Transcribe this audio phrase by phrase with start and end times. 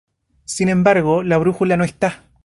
[0.45, 2.23] Sin embargo, la brújula no está.